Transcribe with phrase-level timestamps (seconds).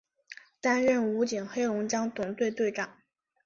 [0.59, 2.97] 担任武警黑龙江总队队长。